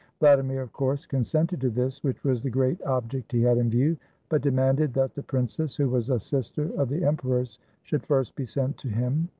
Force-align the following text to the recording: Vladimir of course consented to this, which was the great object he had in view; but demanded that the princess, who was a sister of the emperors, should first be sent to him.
Vladimir 0.19 0.63
of 0.63 0.73
course 0.73 1.05
consented 1.05 1.61
to 1.61 1.69
this, 1.69 2.03
which 2.03 2.23
was 2.23 2.41
the 2.41 2.49
great 2.49 2.81
object 2.85 3.31
he 3.31 3.43
had 3.43 3.59
in 3.59 3.69
view; 3.69 3.95
but 4.29 4.41
demanded 4.41 4.95
that 4.95 5.13
the 5.13 5.21
princess, 5.21 5.75
who 5.75 5.89
was 5.91 6.09
a 6.09 6.19
sister 6.19 6.71
of 6.75 6.89
the 6.89 7.03
emperors, 7.03 7.59
should 7.83 8.03
first 8.07 8.35
be 8.35 8.47
sent 8.47 8.79
to 8.79 8.87
him. 8.89 9.29